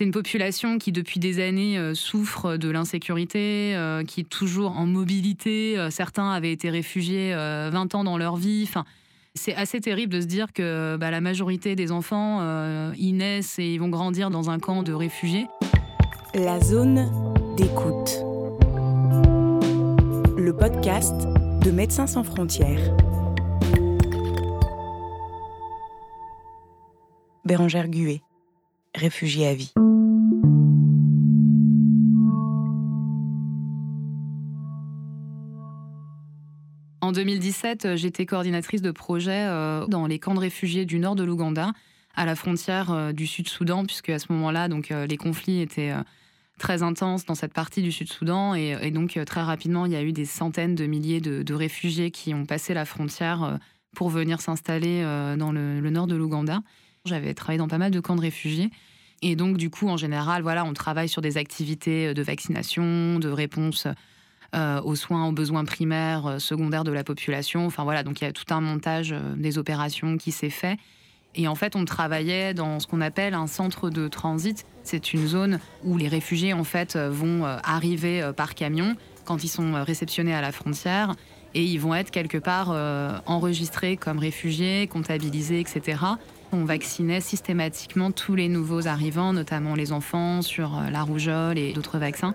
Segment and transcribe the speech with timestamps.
[0.00, 4.78] C'est une population qui, depuis des années, euh, souffre de l'insécurité, euh, qui est toujours
[4.78, 5.78] en mobilité.
[5.78, 8.66] Euh, certains avaient été réfugiés 20 ans dans leur vie.
[9.34, 12.40] C'est assez terrible de se dire que bah, la majorité des enfants,
[12.96, 15.48] ils naissent et ils vont grandir dans un camp de réfugiés.
[16.34, 17.06] La zone
[17.58, 18.24] d'écoute.
[20.38, 21.14] Le podcast
[21.62, 22.96] de Médecins sans frontières.
[27.44, 28.22] Bérangère Guet
[28.94, 29.72] réfugié à vie.
[37.02, 41.16] En 2017, euh, j'étais coordinatrice de projet euh, dans les camps de réfugiés du nord
[41.16, 41.72] de l'Ouganda,
[42.14, 45.94] à la frontière euh, du Sud-Soudan, puisque à ce moment-là, donc les conflits étaient
[46.58, 50.12] très intenses dans cette partie du Sud-Soudan, et, donc très rapidement, il y a eu
[50.12, 53.58] des centaines de milliers de, réfugiés qui ont passé la frontière
[53.94, 55.02] pour venir s'installer
[55.38, 56.60] dans le, nord de l'Ouganda.
[57.06, 58.70] J'avais travaillé dans pas mal de camps de réfugiés.
[59.22, 63.28] Et donc, du coup, en général, voilà, on travaille sur des activités de vaccination, de
[63.28, 63.86] réponse
[64.52, 67.66] euh, aux soins, aux besoins primaires, euh, secondaires de la population.
[67.66, 70.76] Enfin voilà, donc il y a tout un montage euh, des opérations qui s'est fait.
[71.36, 74.66] Et en fait, on travaillait dans ce qu'on appelle un centre de transit.
[74.82, 79.84] C'est une zone où les réfugiés en fait vont arriver par camion quand ils sont
[79.84, 81.14] réceptionnés à la frontière
[81.54, 82.70] et ils vont être quelque part
[83.26, 86.00] enregistrés comme réfugiés, comptabilisés, etc.
[86.50, 91.98] On vaccinait systématiquement tous les nouveaux arrivants, notamment les enfants, sur la rougeole et d'autres
[91.98, 92.34] vaccins.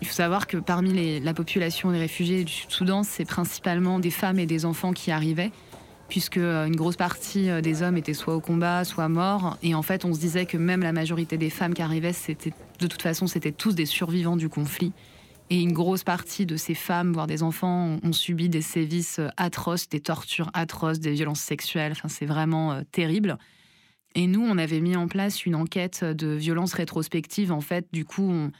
[0.00, 4.38] Il faut savoir que parmi la population des réfugiés du Sud-Soudan, c'est principalement des femmes
[4.38, 5.52] et des enfants qui arrivaient,
[6.08, 9.56] puisque euh, une grosse partie euh, des hommes étaient soit au combat, soit morts.
[9.62, 12.52] Et en fait, on se disait que même la majorité des femmes qui arrivaient, c'était
[12.80, 14.92] de toute façon, c'était tous des survivants du conflit.
[15.50, 19.88] Et une grosse partie de ces femmes, voire des enfants, ont, subi des sévices atroces,
[19.88, 21.92] des tortures atroces, des violences sexuelles.
[21.92, 23.36] Enfin, c'est vraiment terrible.
[24.14, 27.52] Et nous, on avait mis en place une enquête de violence rétrospective.
[27.52, 28.52] En fait, du coup, on,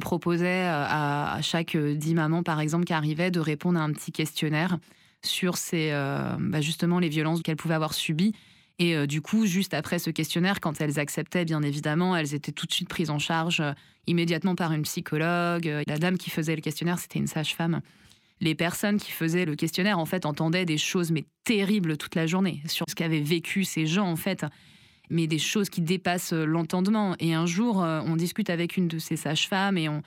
[0.00, 4.12] proposait euh, à, chaque dix mamans, par exemple, qui arrivaient, de répondre à un petit
[4.12, 4.78] questionnaire
[5.24, 8.34] sur ces, euh, bah, justement les violences qu'elles pouvaient avoir subies.
[8.78, 12.52] Et euh, du coup, juste après ce questionnaire, quand elles acceptaient, bien évidemment, elles étaient
[12.52, 13.62] tout de suite prises en charge
[14.06, 15.66] immédiatement par une psychologue.
[15.86, 17.80] La dame qui faisait le questionnaire, c'était une sage-femme.
[18.40, 22.26] Les personnes qui faisaient le questionnaire, en fait, entendaient des choses mais terribles toute la
[22.26, 24.44] journée sur ce qu'avaient vécu ces gens, en fait
[25.10, 27.14] mais des choses qui dépassent euh, l'entendement.
[27.18, 30.02] Et un jour, euh, on discute avec une de ces sages-femmes et on,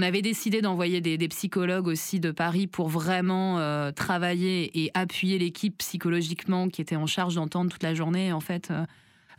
[0.00, 5.76] avait décidé d'envoyer des, psychologues aussi de Paris pour vraiment euh, travailler et appuyer l'équipe
[5.78, 8.72] psychologiquement qui était en charge d'entendre toute la journée, en fait,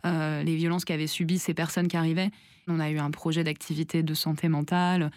[0.04, 2.30] les violences qu'avaient subies ces personnes qui arrivaient.
[2.68, 5.10] On a eu un projet d'activité de santé mentale,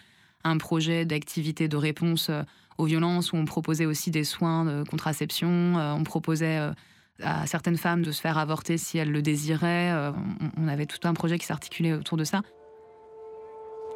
[0.44, 2.32] un projet d'activité de réponse
[2.80, 6.72] aux violences où on proposait aussi des soins de contraception, on proposait
[7.24, 9.92] à certaines femmes de se faire avorter si elles le désiraient.
[9.92, 10.12] Euh,
[10.58, 12.42] on avait tout un projet qui s'articulait autour de ça.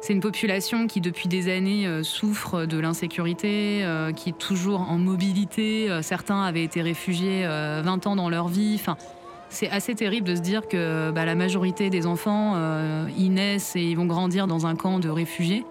[0.00, 4.80] C'est une population qui, depuis des années, euh, souffre de l'insécurité, euh, qui est toujours
[4.80, 5.88] en mobilité.
[6.02, 8.76] certains avaient été réfugiés 20 ans dans leur vie.
[8.80, 8.96] Enfin,
[9.48, 12.56] c'est assez terrible de se dire que bah, la majorité des enfants,
[13.16, 15.64] ils naissent et ils vont grandir dans un camp de réfugiés.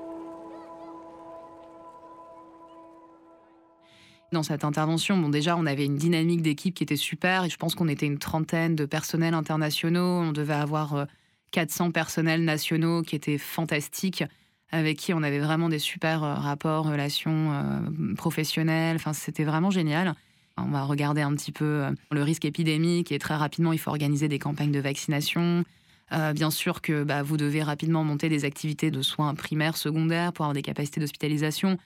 [4.31, 7.58] Dans cette intervention, bon, déjà, on avait une dynamique d'équipe qui était super et je
[7.58, 10.22] pense qu'on était une trentaine de personnels internationaux.
[10.22, 11.06] On devait avoir
[11.52, 14.24] 400 euh, personnels nationaux qui étaient fantastiques,
[14.72, 18.96] avec qui on avait vraiment des super euh, rapports, relations euh, professionnelles.
[18.96, 20.16] Enfin, c'était vraiment génial.
[20.56, 24.30] On va regarder un petit peu le risque épidémique et très rapidement, il faut organiser
[24.30, 25.63] des campagnes de vaccination.
[26.12, 30.46] bien sûr que bah, vous devez rapidement monter des activités de soins primaires, secondaires pour
[30.46, 31.80] avoir des capacités d'hospitalisation.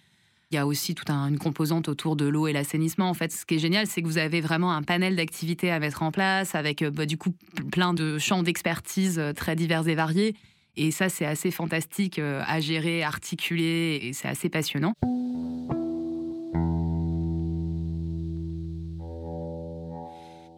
[0.56, 3.10] Il y a aussi toute une composante autour de l'eau et l'assainissement.
[3.10, 5.82] En fait, ce qui est génial, c'est que vous avez vraiment un panel d'activités à
[5.82, 7.36] mettre en place avec euh, bah, du coup
[7.74, 10.34] plein de champs d'expertise euh, très divers et variés.
[10.78, 14.94] Et ça, c'est assez fantastique euh, à gérer, articuler, et c'est assez passionnant.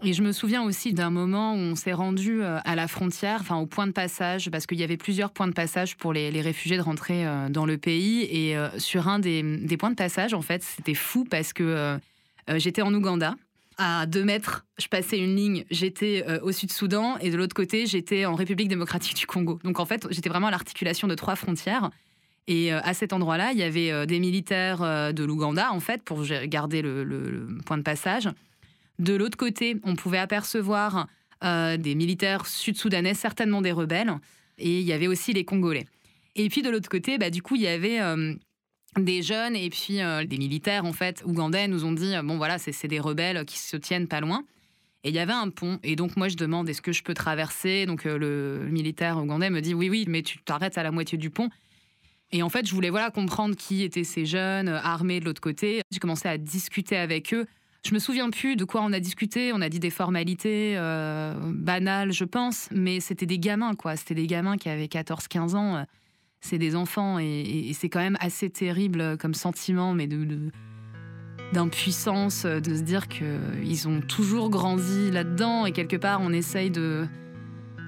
[0.08, 3.40] Et je me souviens aussi d'un moment où on s'est rendu euh, à la frontière,
[3.42, 6.30] enfin au point de passage, parce qu'il y avait plusieurs points de passage pour les,
[6.40, 8.22] réfugiés de rentrer euh, dans le pays.
[8.32, 9.44] Et euh, sur un des,
[9.78, 12.00] points de passage, en fait, c'était fou parce que
[12.56, 13.36] j'étais en Ouganda.
[13.78, 18.24] À deux mètres, je passais une ligne, j'étais au Sud-Soudan, et de l'autre côté, j'étais
[18.24, 19.60] en République démocratique du Congo.
[19.66, 21.90] Donc en fait, j'étais vraiment à l'articulation de trois frontières.
[22.48, 26.82] Et à cet endroit-là, il y avait des militaires de l'Ouganda, en fait, pour garder
[26.82, 28.30] le point de passage.
[29.00, 31.08] De l'autre côté, on pouvait apercevoir
[31.44, 34.14] euh, des militaires sud-soudanais, certainement des rebelles,
[34.58, 35.86] et il y avait aussi les Congolais.
[36.36, 38.34] Et puis de l'autre côté, bah, du coup, il y avait euh,
[38.98, 42.58] des jeunes et puis euh, des militaires, en fait, ougandais, nous ont dit, bon voilà,
[42.58, 44.44] c'est des rebelles qui se tiennent pas loin.
[45.04, 45.80] Et il y avait un pont.
[45.84, 47.86] Et donc, moi, je demande est-ce que je peux traverser?
[47.86, 51.18] Donc, euh, le militaire ougandais me dit oui, oui, mais tu t'arrêtes à la moitié
[51.18, 51.50] du pont.
[52.32, 55.82] Et en fait, je voulais voilà comprendre qui étaient ces jeunes armés de l'autre côté.
[55.92, 57.46] J'ai commencé à discuter avec eux.
[57.86, 59.52] Je me souviens plus de quoi on a discuté.
[59.54, 63.96] On a dit des formalités euh, banales, je pense, mais c'était des gamins, quoi.
[63.96, 65.86] C'était des gamins qui avaient 14-15 ans.
[66.42, 70.08] C'est des enfants et, c'est quand même assez terrible comme sentiment, mais
[71.54, 76.72] d'impuissance, euh, de se dire qu'ils ont toujours grandi là-dedans et quelque part on essaye
[76.72, 77.08] de...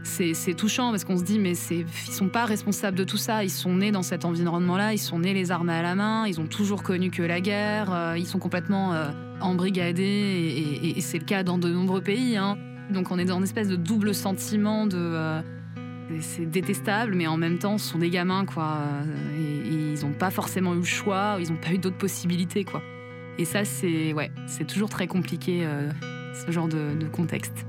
[0.04, 3.50] C'est touchant parce qu'on se dit mais ils sont pas responsables de tout ça, ils
[3.50, 6.48] sont nés dans cet environnement-là, ils sont nés les armes à la main, ils ont
[6.48, 9.10] toujours connu que la guerre, euh, ils sont complètement euh,
[9.40, 12.38] embrigadés et, c'est le cas dans de nombreux pays.
[12.38, 12.58] Hein.
[12.92, 15.42] Donc on est dans une espèce de double sentiment de...
[16.20, 18.80] c'est détestable, mais en même temps, ce sont des gamins, quoi.
[19.38, 22.82] Ils n'ont pas forcément eu le choix, ils n'ont pas eu d'autres possibilités, quoi.
[23.38, 25.90] Et ça, c'est ouais, c'est toujours très compliqué, euh,
[26.34, 27.66] ce genre de contexte.